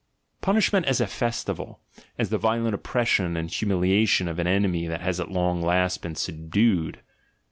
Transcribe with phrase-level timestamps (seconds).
[0.41, 1.79] —Punishment as a festival,
[2.17, 6.15] as the violent oppres sion and humiliation of an enemy that has at last been
[6.15, 7.01] subdued.